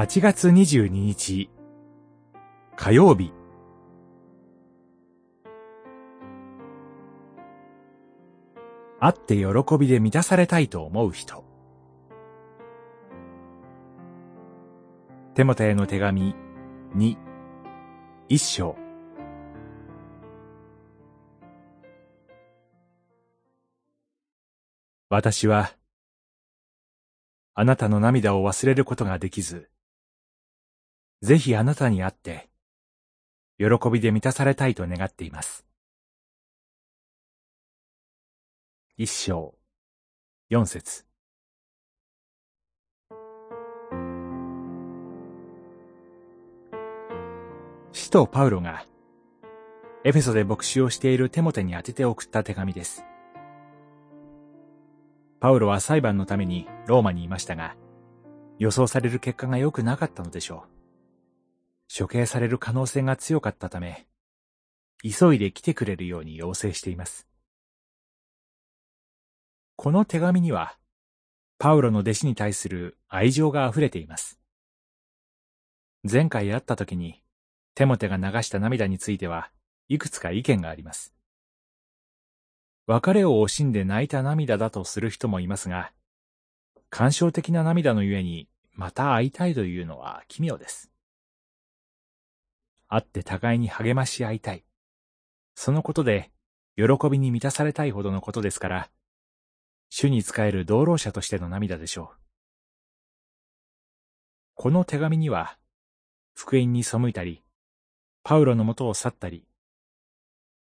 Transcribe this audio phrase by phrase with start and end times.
[0.00, 1.50] 8月22日。
[2.74, 3.34] 火曜日。
[8.98, 9.44] 会って喜
[9.78, 11.44] びで満たされたいと思う人。
[15.34, 16.34] テモテへの手紙
[16.96, 17.18] 2
[18.30, 18.78] 一章。
[25.10, 25.74] 私は
[27.52, 29.68] あなたの涙を忘れることができず、
[31.22, 32.48] ぜひあなたに会って、
[33.58, 35.66] 喜びで満たされたいと願っています。
[38.96, 39.54] 一章、
[40.48, 41.04] 四節。
[47.92, 48.86] 使徒パウロが、
[50.04, 53.04] エフェソで牧師をしているテモテに宛てて送った手紙です。
[55.38, 57.76] パウロは裁判のためにローマにいましたが、
[58.58, 60.79] 予想される結果が良くなかったのでしょう。
[61.92, 64.06] 処刑される可能性が強かったため、
[65.02, 67.26] 急いで来てくれるように要請しています。
[69.74, 70.78] この手紙には、
[71.58, 74.38] パウロの弟子に対する愛情が溢れています。
[76.10, 77.22] 前回会った時に、
[77.74, 79.50] テモテが流した涙については、
[79.88, 81.12] いくつか意見があります。
[82.86, 85.92] 別れを惜しんで泣いた涙だとする人もいますが、
[86.88, 90.90] 感傷的な涙のゆえに、また会いたいというのは奇妙です。
[92.90, 94.64] 会って互いに励まし合いたい。
[95.54, 96.32] そのことで、
[96.76, 98.90] 喜びに満たされたいほどのことですから、
[99.90, 102.20] 主に仕える道路者としての涙でしょう。
[104.54, 105.56] この手紙には、
[106.34, 107.44] 福音に背いたり、
[108.24, 109.46] パウロの元を去ったり、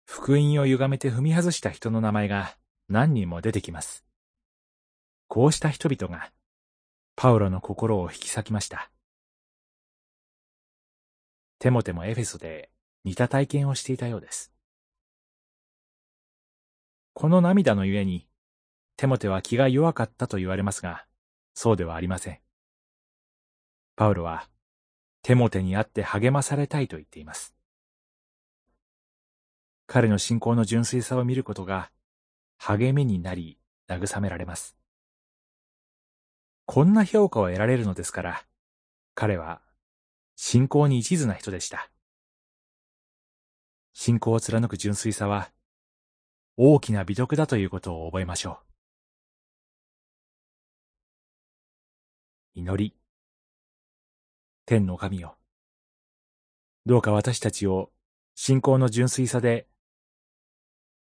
[0.05, 2.57] 福音を歪めて踏み外した人の名前が
[2.89, 4.05] 何人も出てきます。
[5.29, 6.33] こうした人々が、
[7.15, 8.91] パウロの心を引き裂きました。
[11.67, 12.71] テモテもエフェソで
[13.03, 14.53] 似た体験をしていたようです。
[17.13, 18.29] この涙のゆえに、
[18.97, 21.07] テモテは気が弱かったと言われますが、
[21.55, 22.39] そうではありません。
[23.97, 24.49] パウロは、
[25.25, 27.53] テモテに会って励まされたいと言っています。
[29.89, 31.91] 彼の信仰の純粋さを見ることが
[32.59, 34.77] 励みになり慰められます。
[36.65, 38.45] こんな評価を得られるのですから、
[39.17, 39.66] 彼は
[40.37, 41.91] 信仰に一途な人でした。
[43.95, 45.51] 信仰を貫く純粋さは
[46.59, 48.61] 大きな美徳だということを覚えましょ
[52.55, 52.61] う。
[52.61, 52.95] 祈り。
[54.67, 55.37] 天の神よ。
[56.85, 57.91] どうか私たちを
[58.35, 59.67] 信仰の純粋さで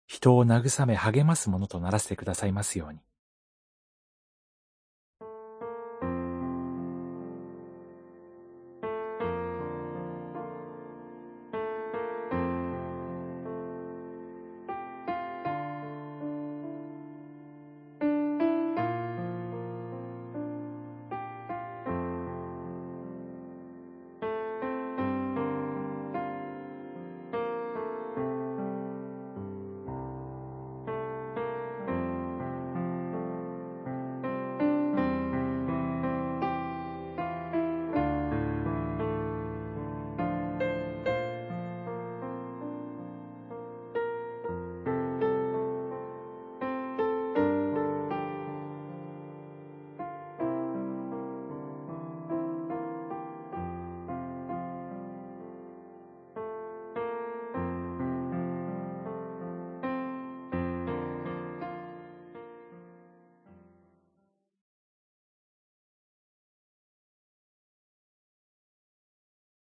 [0.07, 2.99] 人を慰め励ますものとならせてくださいますように。